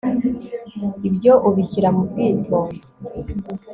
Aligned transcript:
ibyo 1.07 1.33
ubishyira 1.47 1.87
mu 1.95 2.01
bwitonzi 2.09 2.91